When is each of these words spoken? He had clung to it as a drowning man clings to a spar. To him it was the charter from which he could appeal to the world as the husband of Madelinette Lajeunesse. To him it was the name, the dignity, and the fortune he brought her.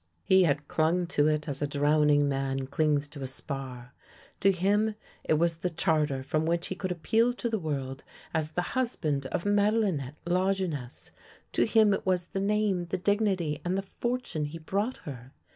He 0.23 0.45
had 0.45 0.67
clung 0.67 1.05
to 1.13 1.27
it 1.27 1.47
as 1.47 1.61
a 1.61 1.67
drowning 1.67 2.27
man 2.27 2.65
clings 2.65 3.07
to 3.09 3.21
a 3.21 3.27
spar. 3.27 3.93
To 4.39 4.51
him 4.51 4.95
it 5.23 5.35
was 5.35 5.57
the 5.57 5.69
charter 5.69 6.23
from 6.23 6.47
which 6.47 6.65
he 6.69 6.75
could 6.75 6.91
appeal 6.91 7.33
to 7.33 7.47
the 7.47 7.59
world 7.59 8.03
as 8.33 8.53
the 8.53 8.63
husband 8.73 9.27
of 9.27 9.45
Madelinette 9.45 10.17
Lajeunesse. 10.25 11.11
To 11.51 11.67
him 11.67 11.93
it 11.93 12.03
was 12.03 12.25
the 12.25 12.41
name, 12.41 12.85
the 12.87 12.97
dignity, 12.97 13.61
and 13.63 13.77
the 13.77 13.83
fortune 13.83 14.45
he 14.45 14.57
brought 14.57 14.97
her. 15.05 15.33